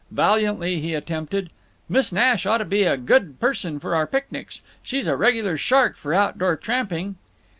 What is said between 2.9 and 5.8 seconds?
good person for our picnics. She's a regular